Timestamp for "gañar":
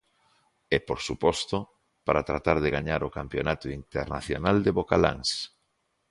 2.75-3.01